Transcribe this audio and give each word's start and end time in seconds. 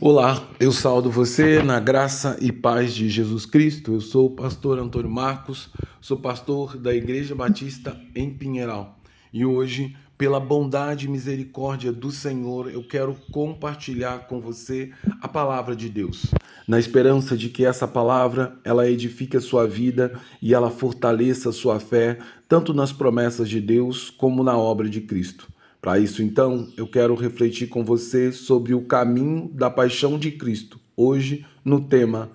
Olá, 0.00 0.48
eu 0.58 0.72
saldo 0.72 1.08
você 1.08 1.62
na 1.62 1.78
graça 1.78 2.36
e 2.40 2.50
paz 2.50 2.92
de 2.92 3.08
Jesus 3.08 3.46
Cristo. 3.46 3.92
Eu 3.94 4.00
sou 4.00 4.26
o 4.26 4.30
pastor 4.30 4.78
Antônio 4.78 5.08
Marcos, 5.08 5.70
sou 6.00 6.16
pastor 6.18 6.76
da 6.76 6.92
Igreja 6.92 7.34
Batista 7.34 7.96
em 8.14 8.28
Pinheiral. 8.28 8.98
E 9.32 9.46
hoje, 9.46 9.96
pela 10.18 10.40
bondade 10.40 11.06
e 11.06 11.08
misericórdia 11.08 11.92
do 11.92 12.10
Senhor, 12.10 12.70
eu 12.70 12.82
quero 12.82 13.16
compartilhar 13.30 14.26
com 14.26 14.40
você 14.40 14.90
a 15.22 15.28
palavra 15.28 15.76
de 15.76 15.88
Deus, 15.88 16.32
na 16.66 16.78
esperança 16.78 17.36
de 17.36 17.48
que 17.48 17.64
essa 17.64 17.86
palavra 17.86 18.58
ela 18.64 18.90
edifique 18.90 19.36
a 19.36 19.40
sua 19.40 19.66
vida 19.66 20.20
e 20.42 20.52
ela 20.52 20.70
fortaleça 20.70 21.50
a 21.50 21.52
sua 21.52 21.78
fé, 21.78 22.18
tanto 22.48 22.74
nas 22.74 22.92
promessas 22.92 23.48
de 23.48 23.60
Deus 23.60 24.10
como 24.10 24.42
na 24.42 24.58
obra 24.58 24.88
de 24.88 25.00
Cristo. 25.00 25.53
Para 25.84 25.98
isso, 25.98 26.22
então, 26.22 26.66
eu 26.78 26.86
quero 26.86 27.14
refletir 27.14 27.68
com 27.68 27.84
você 27.84 28.32
sobre 28.32 28.72
o 28.72 28.86
caminho 28.86 29.50
da 29.52 29.68
paixão 29.68 30.18
de 30.18 30.30
Cristo, 30.30 30.80
hoje 30.96 31.44
no 31.62 31.78
tema 31.78 32.30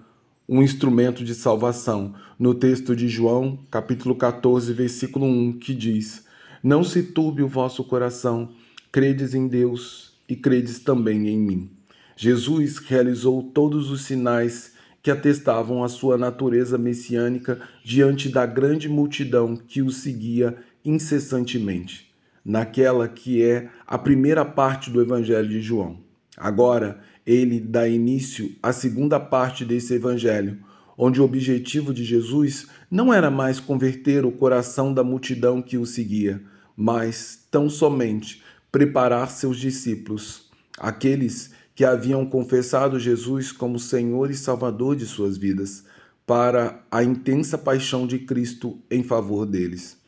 Um 0.48 0.62
instrumento 0.62 1.24
de 1.24 1.34
salvação, 1.34 2.14
no 2.38 2.54
texto 2.54 2.96
de 2.96 3.08
João, 3.08 3.58
capítulo 3.72 4.14
14, 4.14 4.72
versículo 4.72 5.26
1, 5.26 5.54
que 5.54 5.74
diz: 5.74 6.28
Não 6.62 6.84
se 6.84 7.02
turbe 7.02 7.42
o 7.42 7.48
vosso 7.48 7.84
coração, 7.84 8.52
credes 8.92 9.34
em 9.34 9.48
Deus 9.48 10.14
e 10.30 10.36
credes 10.36 10.78
também 10.78 11.28
em 11.28 11.40
mim. 11.40 11.72
Jesus 12.16 12.78
realizou 12.78 13.42
todos 13.42 13.90
os 13.90 14.04
sinais 14.04 14.74
que 15.02 15.10
atestavam 15.10 15.84
a 15.84 15.90
sua 15.90 16.20
natureza 16.20 16.78
messiânica 16.78 17.60
diante 17.84 18.30
da 18.30 18.46
grande 18.46 18.88
multidão 18.88 19.56
que 19.58 19.82
o 19.82 19.90
seguia 19.90 20.56
incessantemente 20.86 22.09
naquela 22.50 23.08
que 23.08 23.44
é 23.44 23.70
a 23.86 23.96
primeira 23.96 24.44
parte 24.44 24.90
do 24.90 25.00
Evangelho 25.00 25.48
de 25.48 25.62
João. 25.62 26.00
Agora, 26.36 27.00
ele 27.24 27.60
dá 27.60 27.88
início 27.88 28.56
à 28.64 28.74
segunda 28.74 29.20
parte 29.20 29.64
desse 29.64 29.94
Evangelho, 29.94 30.58
onde 30.98 31.22
o 31.22 31.24
objetivo 31.24 31.94
de 31.94 32.04
Jesus 32.04 32.66
não 32.90 33.14
era 33.14 33.30
mais 33.30 33.60
converter 33.60 34.26
o 34.26 34.32
coração 34.32 34.92
da 34.92 35.04
multidão 35.04 35.62
que 35.62 35.78
o 35.78 35.86
seguia, 35.86 36.42
mas 36.76 37.48
tão 37.52 37.70
somente 37.70 38.42
preparar 38.72 39.30
seus 39.30 39.60
discípulos, 39.60 40.50
aqueles 40.80 41.54
que 41.76 41.86
haviam 41.86 42.26
confessado 42.26 43.00
Jesus 43.00 43.52
como 43.52 43.78
Senhor 43.78 44.32
e 44.32 44.36
Salvador 44.36 44.96
de 44.96 45.06
suas 45.06 45.38
vidas, 45.38 45.84
para 46.26 46.84
a 46.90 47.04
intensa 47.04 47.60
paixão 47.60 48.08
de 48.08 48.18
Cristo 48.18 48.80
em 48.90 49.04
favor 49.04 49.46
deles. 49.46 49.99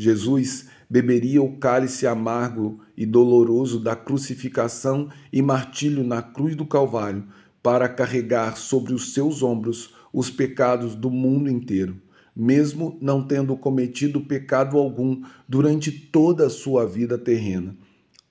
Jesus 0.00 0.64
beberia 0.88 1.42
o 1.42 1.58
cálice 1.58 2.06
amargo 2.06 2.80
e 2.96 3.04
doloroso 3.04 3.78
da 3.78 3.94
crucificação 3.94 5.10
e 5.30 5.42
martírio 5.42 6.02
na 6.02 6.22
cruz 6.22 6.56
do 6.56 6.64
Calvário 6.64 7.24
para 7.62 7.86
carregar 7.86 8.56
sobre 8.56 8.94
os 8.94 9.12
seus 9.12 9.42
ombros 9.42 9.94
os 10.10 10.30
pecados 10.30 10.94
do 10.94 11.10
mundo 11.10 11.50
inteiro, 11.50 12.00
mesmo 12.34 12.96
não 12.98 13.22
tendo 13.22 13.54
cometido 13.58 14.22
pecado 14.22 14.78
algum 14.78 15.22
durante 15.46 15.92
toda 15.92 16.46
a 16.46 16.50
sua 16.50 16.86
vida 16.86 17.18
terrena. 17.18 17.76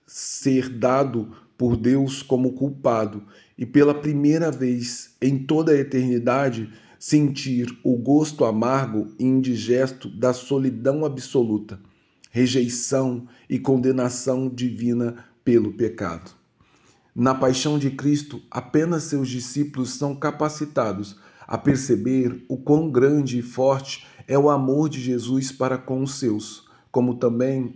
Ser 0.07 0.69
dado 0.69 1.31
por 1.55 1.77
Deus 1.77 2.23
como 2.23 2.53
culpado 2.53 3.21
e 3.55 3.63
pela 3.63 3.93
primeira 3.93 4.49
vez 4.49 5.15
em 5.21 5.37
toda 5.37 5.71
a 5.71 5.77
eternidade 5.77 6.67
sentir 6.99 7.79
o 7.83 7.95
gosto 7.95 8.45
amargo 8.45 9.07
e 9.17 9.25
indigesto 9.25 10.09
da 10.09 10.33
solidão 10.33 11.05
absoluta 11.05 11.79
rejeição 12.31 13.27
e 13.49 13.57
condenação 13.57 14.47
divina 14.49 15.25
pelo 15.43 15.73
pecado. 15.73 16.31
Na 17.15 17.33
paixão 17.33 17.79
de 17.79 17.89
Cristo, 17.89 18.41
apenas 18.51 19.03
seus 19.03 19.27
discípulos 19.29 19.95
são 19.95 20.15
capacitados 20.15 21.17
a 21.47 21.57
perceber 21.57 22.45
o 22.47 22.57
quão 22.57 22.91
grande 22.91 23.39
e 23.39 23.41
forte 23.41 24.05
é 24.27 24.37
o 24.37 24.49
amor 24.49 24.89
de 24.89 25.01
Jesus 25.01 25.51
para 25.51 25.77
com 25.77 26.03
os 26.03 26.19
seus, 26.19 26.69
como 26.91 27.15
também 27.15 27.75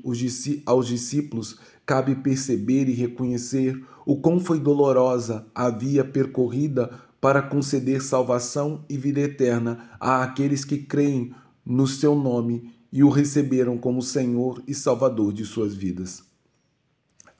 aos 0.65 0.87
discípulos 0.87 1.59
cabe 1.85 2.15
perceber 2.15 2.87
e 2.87 2.93
reconhecer 2.93 3.83
o 4.05 4.21
quão 4.21 4.39
foi 4.39 4.59
dolorosa 4.59 5.47
a 5.55 5.69
via 5.69 6.05
percorrida 6.05 6.99
para 7.23 7.41
conceder 7.41 8.01
salvação 8.01 8.83
e 8.89 8.97
vida 8.97 9.21
eterna 9.21 9.89
a 9.97 10.23
aqueles 10.23 10.65
que 10.65 10.77
creem 10.77 11.33
no 11.65 11.87
seu 11.87 12.15
nome 12.15 12.73
e 12.91 13.01
o 13.01 13.07
receberam 13.07 13.77
como 13.77 14.01
Senhor 14.01 14.61
e 14.67 14.75
Salvador 14.75 15.31
de 15.31 15.45
suas 15.45 15.73
vidas. 15.73 16.21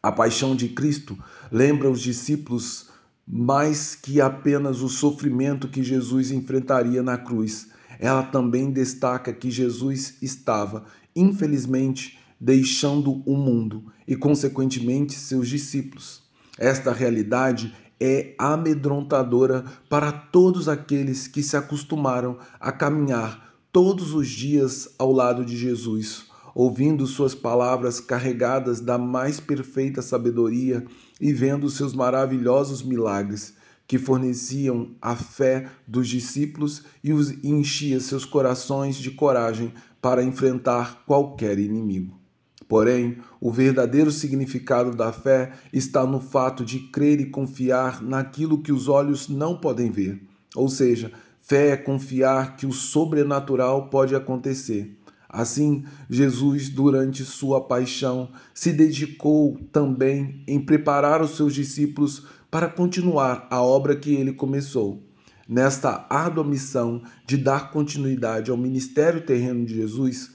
A 0.02 0.10
paixão 0.10 0.56
de 0.56 0.70
Cristo 0.70 1.18
lembra 1.52 1.92
os 1.92 2.00
discípulos 2.00 2.92
mais 3.28 3.94
que 3.94 4.22
apenas 4.22 4.82
o 4.82 4.88
sofrimento 4.88 5.68
que 5.68 5.84
Jesus 5.84 6.32
enfrentaria 6.32 7.04
na 7.04 7.18
cruz. 7.18 7.68
Ela 8.00 8.24
também 8.24 8.72
destaca 8.72 9.34
que 9.34 9.52
Jesus 9.52 10.16
estava, 10.22 10.86
infelizmente, 11.14 12.18
deixando 12.40 13.22
o 13.26 13.36
mundo 13.36 13.92
e, 14.08 14.16
consequentemente, 14.16 15.14
seus 15.14 15.50
discípulos. 15.50 16.24
Esta 16.58 16.94
realidade 16.94 17.76
é 18.06 18.36
amedrontadora 18.38 19.64
para 19.88 20.12
todos 20.12 20.68
aqueles 20.68 21.26
que 21.26 21.42
se 21.42 21.56
acostumaram 21.56 22.38
a 22.60 22.70
caminhar 22.70 23.56
todos 23.72 24.14
os 24.14 24.28
dias 24.28 24.90
ao 25.00 25.10
lado 25.14 25.46
de 25.46 25.56
Jesus, 25.56 26.26
ouvindo 26.54 27.08
suas 27.08 27.34
palavras 27.34 28.02
carregadas 28.02 28.82
da 28.82 28.98
mais 28.98 29.40
perfeita 29.40 30.02
sabedoria 30.02 30.86
e 31.22 31.32
vendo 31.32 31.70
seus 31.70 31.94
maravilhosos 31.94 32.84
milagres 32.84 33.56
que 33.88 33.98
forneciam 33.98 34.92
a 35.02 35.16
fé 35.16 35.70
dos 35.88 36.10
discípulos 36.10 36.84
e 37.02 37.14
os 37.14 37.32
enchia 37.42 38.02
seus 38.02 38.26
corações 38.26 38.98
de 38.98 39.12
coragem 39.12 39.74
para 40.02 40.22
enfrentar 40.22 41.04
qualquer 41.06 41.58
inimigo. 41.58 42.23
Porém, 42.68 43.18
o 43.40 43.52
verdadeiro 43.52 44.12
significado 44.12 44.96
da 44.96 45.12
fé 45.12 45.52
está 45.72 46.06
no 46.06 46.20
fato 46.20 46.64
de 46.64 46.80
crer 46.80 47.20
e 47.20 47.30
confiar 47.30 48.02
naquilo 48.02 48.62
que 48.62 48.72
os 48.72 48.88
olhos 48.88 49.28
não 49.28 49.58
podem 49.58 49.92
ver, 49.92 50.22
ou 50.56 50.70
seja, 50.70 51.12
Fé 51.46 51.72
é 51.72 51.78
confiar 51.78 52.56
que 52.56 52.66
o 52.66 52.72
sobrenatural 52.72 53.90
pode 53.90 54.16
acontecer. 54.16 54.98
Assim, 55.28 55.84
Jesus, 56.10 56.70
durante 56.70 57.26
sua 57.26 57.60
paixão, 57.60 58.30
se 58.54 58.72
dedicou 58.72 59.60
também 59.70 60.42
em 60.48 60.58
preparar 60.58 61.22
os 61.22 61.36
seus 61.36 61.54
discípulos 61.54 62.26
para 62.50 62.70
continuar 62.70 63.46
a 63.52 63.62
obra 63.62 63.94
que 63.94 64.14
ele 64.14 64.32
começou. 64.32 65.04
Nesta 65.46 66.08
árdua 66.10 66.46
missão 66.46 67.04
de 67.28 67.36
dar 67.36 67.72
continuidade 67.72 68.50
ao 68.50 68.56
ministério 68.56 69.26
terreno 69.26 69.66
de 69.66 69.76
Jesus, 69.76 70.32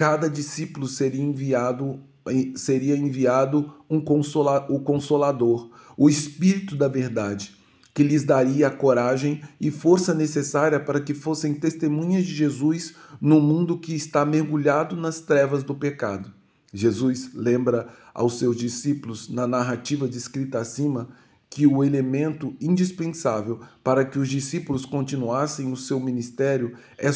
cada 0.00 0.30
discípulo 0.30 0.88
seria 0.88 1.22
enviado 1.22 2.00
seria 2.54 2.96
enviado 2.96 3.70
um 3.88 4.00
consola, 4.00 4.66
o 4.70 4.80
consolador, 4.80 5.68
o 5.94 6.08
espírito 6.08 6.74
da 6.74 6.88
verdade 6.88 7.54
que 7.92 8.02
lhes 8.02 8.24
daria 8.24 8.68
a 8.68 8.70
coragem 8.70 9.42
e 9.60 9.70
força 9.70 10.14
necessária 10.14 10.80
para 10.80 11.02
que 11.02 11.12
fossem 11.12 11.52
testemunhas 11.52 12.24
de 12.24 12.34
Jesus 12.34 12.94
no 13.20 13.42
mundo 13.42 13.76
que 13.76 13.94
está 13.94 14.24
mergulhado 14.24 14.96
nas 14.96 15.20
trevas 15.20 15.62
do 15.62 15.74
pecado. 15.74 16.32
Jesus 16.72 17.34
lembra 17.34 17.88
aos 18.14 18.38
seus 18.38 18.56
discípulos, 18.56 19.28
na 19.28 19.46
narrativa 19.46 20.08
descrita 20.08 20.60
acima, 20.60 21.10
que 21.50 21.66
o 21.66 21.82
elemento 21.82 22.54
indispensável 22.60 23.60
para 23.82 24.04
que 24.04 24.20
os 24.20 24.28
discípulos 24.28 24.86
continuassem 24.86 25.72
o 25.72 25.76
seu 25.76 25.98
ministério 25.98 26.74
é, 26.96 27.10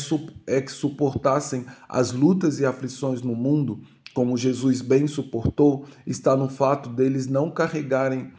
é 0.49 0.61
que 0.61 0.73
suportassem 0.73 1.65
as 1.89 2.11
lutas 2.11 2.59
e 2.59 2.67
aflições 2.67 3.23
no 3.23 3.37
mundo, 3.37 3.81
como 4.13 4.37
Jesus 4.37 4.83
bem 4.83 5.07
suportou, 5.07 5.87
está 6.05 6.37
no 6.37 6.49
fato 6.49 6.91
deles 6.91 7.29
não 7.29 7.49
carregarem 7.49 8.33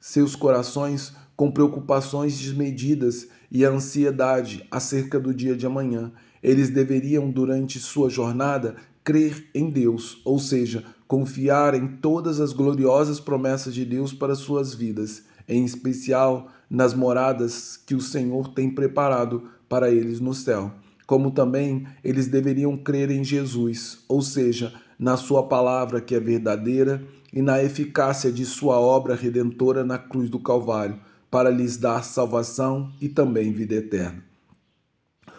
seus 0.00 0.34
corações 0.34 1.14
com 1.36 1.50
preocupações 1.50 2.38
desmedidas 2.38 3.28
e 3.50 3.64
ansiedade 3.64 4.66
acerca 4.70 5.20
do 5.20 5.34
dia 5.34 5.54
de 5.54 5.66
amanhã. 5.66 6.12
Eles 6.42 6.70
deveriam, 6.70 7.30
durante 7.30 7.78
sua 7.78 8.08
jornada, 8.08 8.76
crer 9.04 9.48
em 9.54 9.70
Deus, 9.70 10.20
ou 10.24 10.38
seja, 10.38 10.84
confiar 11.06 11.74
em 11.74 11.86
todas 11.86 12.40
as 12.40 12.52
gloriosas 12.52 13.20
promessas 13.20 13.74
de 13.74 13.84
Deus 13.84 14.12
para 14.12 14.34
suas 14.34 14.74
vidas, 14.74 15.24
em 15.52 15.64
especial 15.64 16.48
nas 16.68 16.94
moradas 16.94 17.76
que 17.76 17.94
o 17.94 18.00
Senhor 18.00 18.48
tem 18.48 18.70
preparado 18.70 19.48
para 19.68 19.90
eles 19.90 20.20
no 20.20 20.34
céu. 20.34 20.72
Como 21.06 21.30
também 21.30 21.86
eles 22.02 22.26
deveriam 22.26 22.76
crer 22.76 23.10
em 23.10 23.22
Jesus, 23.22 23.98
ou 24.08 24.22
seja, 24.22 24.72
na 24.98 25.16
Sua 25.16 25.42
palavra 25.42 26.00
que 26.00 26.14
é 26.14 26.20
verdadeira 26.20 27.02
e 27.32 27.42
na 27.42 27.62
eficácia 27.62 28.32
de 28.32 28.46
Sua 28.46 28.80
obra 28.80 29.14
redentora 29.14 29.84
na 29.84 29.98
cruz 29.98 30.30
do 30.30 30.38
Calvário 30.38 30.98
para 31.30 31.50
lhes 31.50 31.76
dar 31.76 32.04
salvação 32.04 32.90
e 33.00 33.08
também 33.08 33.52
vida 33.52 33.74
eterna. 33.74 34.22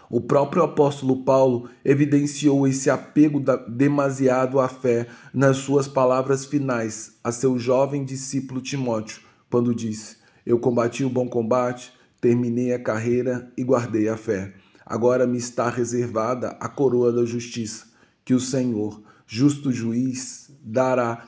O 0.10 0.21
próprio 0.21 0.62
apóstolo 0.62 1.24
Paulo 1.24 1.69
evidenciou 1.83 2.68
esse 2.68 2.89
apego 2.89 3.44
demasiado 3.68 4.60
à 4.60 4.68
fé 4.68 5.07
nas 5.33 5.57
suas 5.57 5.88
palavras 5.88 6.45
finais 6.45 7.18
a 7.24 7.31
seu 7.31 7.57
jovem 7.57 8.06
discípulo 8.06 8.62
Timóteo, 8.62 9.21
quando 9.53 9.75
disse: 9.75 10.17
Eu 10.44 10.57
combati 10.57 11.03
o 11.03 11.09
bom 11.11 11.29
combate, 11.29 11.94
terminei 12.19 12.73
a 12.73 12.79
carreira 12.81 13.53
e 13.55 13.63
guardei 13.63 14.09
a 14.09 14.17
fé. 14.17 14.51
Agora 14.83 15.27
me 15.27 15.38
está 15.38 15.69
reservada 15.69 16.57
a 16.59 16.67
coroa 16.67 17.11
da 17.13 17.23
justiça, 17.23 17.85
que 18.25 18.33
o 18.33 18.39
Senhor, 18.39 19.00
justo 19.27 19.71
juiz, 19.71 20.50
dará 20.59 21.27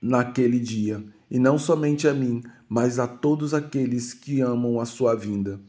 naquele 0.00 0.58
dia, 0.58 1.04
e 1.30 1.38
não 1.38 1.58
somente 1.58 2.08
a 2.08 2.14
mim, 2.14 2.42
mas 2.66 2.98
a 2.98 3.06
todos 3.06 3.52
aqueles 3.52 4.14
que 4.14 4.40
amam 4.40 4.80
a 4.80 4.86
sua 4.86 5.14
vinda. 5.14 5.60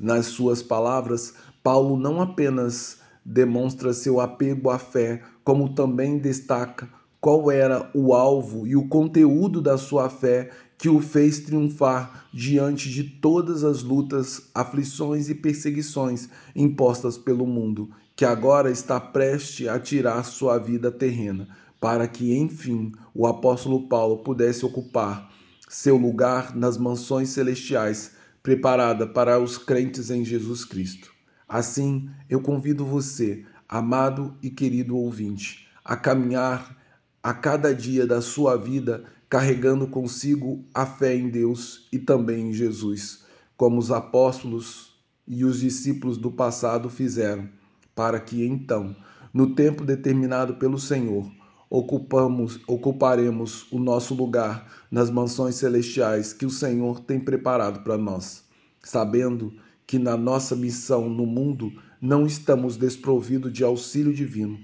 Nas 0.00 0.24
suas 0.24 0.62
palavras, 0.62 1.34
Paulo 1.62 1.98
não 1.98 2.22
apenas 2.22 2.96
demonstra 3.22 3.92
seu 3.92 4.20
apego 4.20 4.70
à 4.70 4.78
fé, 4.78 5.22
como 5.44 5.74
também 5.74 6.16
destaca 6.16 6.88
qual 7.22 7.52
era 7.52 7.88
o 7.94 8.14
alvo 8.14 8.66
e 8.66 8.74
o 8.74 8.88
conteúdo 8.88 9.62
da 9.62 9.78
sua 9.78 10.10
fé 10.10 10.50
que 10.82 10.88
o 10.88 11.00
fez 11.00 11.38
triunfar 11.38 12.26
diante 12.34 12.90
de 12.90 13.04
todas 13.04 13.62
as 13.62 13.84
lutas, 13.84 14.50
aflições 14.52 15.28
e 15.28 15.34
perseguições 15.36 16.28
impostas 16.56 17.16
pelo 17.16 17.46
mundo, 17.46 17.92
que 18.16 18.24
agora 18.24 18.68
está 18.68 18.98
prestes 18.98 19.68
a 19.68 19.78
tirar 19.78 20.24
sua 20.24 20.58
vida 20.58 20.90
terrena, 20.90 21.46
para 21.80 22.08
que, 22.08 22.36
enfim, 22.36 22.90
o 23.14 23.28
apóstolo 23.28 23.86
Paulo 23.86 24.24
pudesse 24.24 24.66
ocupar 24.66 25.30
seu 25.68 25.96
lugar 25.96 26.56
nas 26.56 26.76
mansões 26.76 27.28
celestiais, 27.28 28.16
preparada 28.42 29.06
para 29.06 29.38
os 29.38 29.56
crentes 29.56 30.10
em 30.10 30.24
Jesus 30.24 30.64
Cristo. 30.64 31.12
Assim, 31.48 32.10
eu 32.28 32.40
convido 32.40 32.84
você, 32.84 33.44
amado 33.68 34.36
e 34.42 34.50
querido 34.50 34.96
ouvinte, 34.96 35.68
a 35.84 35.94
caminhar 35.94 36.76
a 37.22 37.32
cada 37.32 37.72
dia 37.72 38.04
da 38.04 38.20
sua 38.20 38.56
vida 38.56 39.04
carregando 39.32 39.86
consigo 39.86 40.62
a 40.74 40.84
fé 40.84 41.16
em 41.16 41.30
Deus 41.30 41.88
e 41.90 41.98
também 41.98 42.50
em 42.50 42.52
Jesus, 42.52 43.24
como 43.56 43.78
os 43.78 43.90
apóstolos 43.90 44.94
e 45.26 45.42
os 45.42 45.60
discípulos 45.60 46.18
do 46.18 46.30
passado 46.30 46.90
fizeram, 46.90 47.48
para 47.94 48.20
que 48.20 48.44
então, 48.44 48.94
no 49.32 49.54
tempo 49.54 49.86
determinado 49.86 50.56
pelo 50.56 50.78
Senhor, 50.78 51.32
ocupamos, 51.70 52.60
ocuparemos 52.66 53.72
o 53.72 53.78
nosso 53.78 54.14
lugar 54.14 54.70
nas 54.90 55.08
mansões 55.08 55.54
celestiais 55.54 56.34
que 56.34 56.44
o 56.44 56.50
Senhor 56.50 57.00
tem 57.00 57.18
preparado 57.18 57.82
para 57.82 57.96
nós, 57.96 58.44
sabendo 58.82 59.54
que 59.86 59.98
na 59.98 60.14
nossa 60.14 60.54
missão 60.54 61.08
no 61.08 61.24
mundo 61.24 61.72
não 61.98 62.26
estamos 62.26 62.76
desprovidos 62.76 63.50
de 63.50 63.64
auxílio 63.64 64.12
divino. 64.12 64.60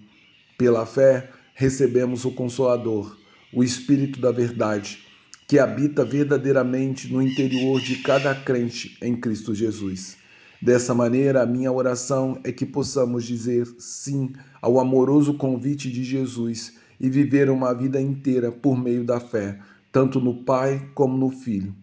Pela 0.59 0.85
fé, 0.85 1.31
recebemos 1.55 2.27
o 2.27 2.33
Consolador 2.33 3.17
o 3.53 3.65
Espírito 3.65 4.21
da 4.21 4.31
Verdade, 4.31 4.99
que 5.47 5.59
habita 5.59 6.05
verdadeiramente 6.05 7.11
no 7.11 7.23
interior 7.23 7.81
de 7.81 7.97
cada 7.97 8.35
crente 8.35 8.99
em 9.01 9.17
Cristo 9.17 9.55
Jesus. 9.55 10.17
Dessa 10.61 10.95
maneira, 10.95 11.43
a 11.43 11.47
minha 11.47 11.73
oração 11.73 12.39
é 12.45 12.53
que 12.53 12.67
possamos 12.67 13.25
dizer 13.25 13.67
sim 13.79 14.33
ao 14.61 14.79
amoroso 14.79 15.35
convite 15.35 15.91
de 15.91 16.05
Jesus 16.05 16.75
e 17.01 17.09
viver 17.09 17.49
uma 17.49 17.73
vida 17.73 18.01
inteira 18.01 18.53
por 18.53 18.77
meio 18.77 19.05
da 19.05 19.21
fé, 19.21 19.59
tanto 19.91 20.21
no 20.21 20.45
Pai 20.45 20.91
como 20.95 21.17
no 21.17 21.31
Filho. 21.31 21.75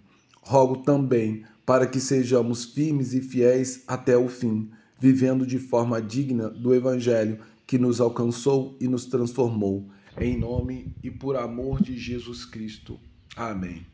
Rogo 0.41 0.83
também 0.83 1.43
para 1.65 1.87
que 1.87 1.99
sejamos 1.99 2.65
firmes 2.65 3.13
e 3.13 3.21
fiéis 3.21 3.81
até 3.87 4.15
o 4.15 4.27
fim, 4.27 4.69
vivendo 4.99 5.47
de 5.47 5.57
forma 5.57 5.99
digna 5.99 6.49
do 6.49 6.75
Evangelho 6.75 7.39
que 7.65 7.79
nos 7.79 7.99
alcançou 7.99 8.77
e 8.79 8.87
nos 8.87 9.05
transformou 9.05 9.89
em 10.19 10.37
nome 10.37 10.93
e 11.03 11.11
por 11.11 11.35
amor 11.35 11.81
de 11.81 11.97
Jesus 11.97 12.45
Cristo. 12.45 12.99
Amém. 13.35 13.85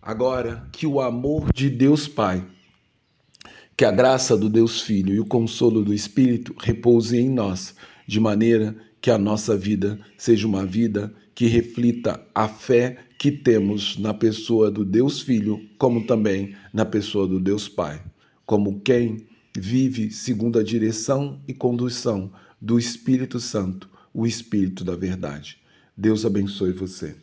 Agora, 0.00 0.68
que 0.72 0.86
o 0.86 1.00
amor 1.00 1.52
de 1.52 1.70
Deus 1.70 2.08
Pai, 2.08 2.44
que 3.76 3.84
a 3.84 3.90
graça 3.90 4.36
do 4.36 4.48
Deus 4.48 4.82
Filho 4.82 5.14
e 5.14 5.20
o 5.20 5.24
consolo 5.24 5.84
do 5.84 5.94
Espírito 5.94 6.54
repouse 6.58 7.16
em 7.16 7.30
nós, 7.30 7.74
de 8.06 8.20
maneira 8.20 8.76
que 9.00 9.10
a 9.10 9.16
nossa 9.16 9.56
vida 9.56 9.98
seja 10.18 10.46
uma 10.46 10.66
vida 10.66 11.14
que 11.34 11.46
reflita 11.46 12.20
a 12.34 12.48
fé 12.48 12.98
que 13.18 13.30
temos 13.30 13.96
na 13.96 14.12
pessoa 14.12 14.70
do 14.70 14.84
Deus 14.84 15.20
Filho, 15.20 15.64
como 15.78 16.04
também 16.06 16.54
na 16.72 16.84
pessoa 16.84 17.26
do 17.26 17.40
Deus 17.40 17.68
Pai, 17.68 18.02
como 18.44 18.80
quem 18.80 19.26
vive 19.56 20.10
segundo 20.10 20.58
a 20.58 20.62
direção 20.62 21.40
e 21.46 21.54
condução 21.54 22.32
do 22.60 22.78
Espírito 22.78 23.38
Santo, 23.38 23.88
o 24.12 24.26
Espírito 24.26 24.84
da 24.84 24.96
Verdade. 24.96 25.61
Deus 25.96 26.24
abençoe 26.24 26.72
você. 26.72 27.16